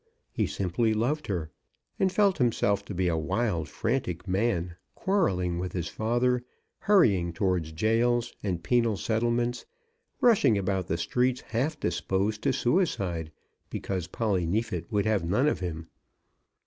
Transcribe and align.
He 0.31 0.47
simply 0.47 0.95
loved 0.95 1.27
her, 1.27 1.51
and 1.99 2.11
felt 2.11 2.39
himself 2.39 2.83
to 2.85 2.95
be 2.95 3.07
a 3.07 3.15
wild, 3.15 3.69
frantic 3.69 4.27
man, 4.27 4.75
quarrelling 4.95 5.59
with 5.59 5.73
his 5.73 5.89
father, 5.89 6.43
hurrying 6.79 7.31
towards 7.33 7.71
jails 7.71 8.33
and 8.41 8.63
penal 8.63 8.97
settlements, 8.97 9.63
rushing 10.19 10.57
about 10.57 10.87
the 10.87 10.97
streets 10.97 11.41
half 11.41 11.79
disposed 11.79 12.41
to 12.41 12.51
suicide, 12.51 13.31
because 13.69 14.07
Polly 14.07 14.47
Neefit 14.47 14.91
would 14.91 15.05
have 15.05 15.23
none 15.23 15.47
of 15.47 15.59
him. 15.59 15.85